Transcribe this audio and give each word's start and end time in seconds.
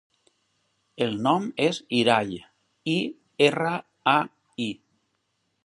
El 1.05 1.11
nom 1.27 1.45
és 1.65 1.81
Irai: 1.99 2.39
i, 2.95 2.97
erra, 3.49 3.77
a, 4.15 4.17
i. 4.69 4.71